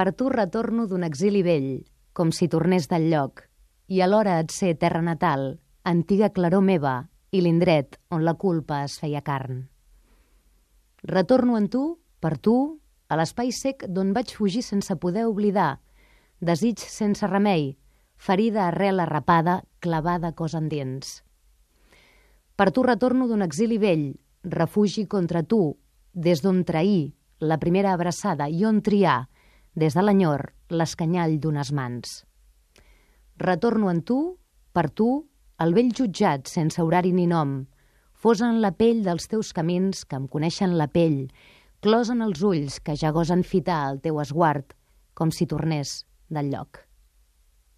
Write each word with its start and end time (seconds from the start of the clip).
Per 0.00 0.14
tu 0.16 0.30
retorno 0.32 0.86
d'un 0.88 1.02
exili 1.04 1.42
vell, 1.44 1.82
com 2.16 2.30
si 2.32 2.46
tornés 2.48 2.86
del 2.88 3.10
lloc, 3.12 3.42
i 3.92 3.98
alhora 4.00 4.38
et 4.40 4.48
sé 4.48 4.70
terra 4.72 5.02
natal, 5.04 5.58
antiga 5.84 6.30
claror 6.32 6.62
meva 6.64 6.92
i 7.36 7.42
l'indret 7.44 7.98
on 8.08 8.22
la 8.24 8.32
culpa 8.32 8.78
es 8.86 8.94
feia 8.96 9.20
carn. 9.20 9.58
Retorno 11.04 11.58
en 11.58 11.66
tu, 11.68 11.82
per 12.16 12.38
tu, 12.38 12.54
a 13.12 13.18
l'espai 13.20 13.52
sec 13.52 13.84
d'on 13.92 14.14
vaig 14.16 14.32
fugir 14.38 14.62
sense 14.64 14.96
poder 15.02 15.26
oblidar, 15.28 15.82
desig 16.40 16.80
sense 16.80 17.28
remei, 17.28 17.74
ferida 18.16 18.70
arrel 18.70 19.04
arrapada, 19.04 19.58
clavada 19.84 20.30
cos 20.32 20.54
endins. 20.56 21.18
Per 22.56 22.70
tu 22.72 22.86
retorno 22.88 23.28
d'un 23.28 23.44
exili 23.44 23.76
vell, 23.76 24.14
refugi 24.48 25.04
contra 25.04 25.44
tu, 25.44 25.76
des 26.14 26.40
d'on 26.40 26.64
trair 26.64 27.12
la 27.52 27.60
primera 27.60 27.92
abraçada 27.92 28.48
i 28.48 28.64
on 28.64 28.80
triar, 28.80 29.26
des 29.74 29.94
de 29.94 30.02
l'enyor, 30.02 30.50
l'escanyall 30.70 31.38
d'unes 31.40 31.72
mans. 31.72 32.24
Retorno 33.38 33.90
en 33.90 34.02
tu, 34.02 34.18
per 34.72 34.90
tu, 34.90 35.10
el 35.60 35.74
vell 35.76 35.94
jutjat 35.96 36.48
sense 36.50 36.82
horari 36.82 37.12
ni 37.12 37.26
nom, 37.30 37.64
fos 38.12 38.42
en 38.44 38.60
la 38.64 38.72
pell 38.76 39.04
dels 39.06 39.30
teus 39.32 39.54
camins 39.56 40.04
que 40.04 40.18
em 40.18 40.28
coneixen 40.28 40.76
la 40.76 40.90
pell, 40.92 41.26
clos 41.80 42.10
en 42.12 42.20
els 42.26 42.42
ulls 42.44 42.80
que 42.84 42.98
ja 43.00 43.14
gosen 43.16 43.46
fitar 43.46 43.82
el 43.88 44.02
teu 44.04 44.20
esguard, 44.20 44.76
com 45.14 45.32
si 45.32 45.48
tornés 45.48 46.00
del 46.28 46.52
lloc. 46.52 46.89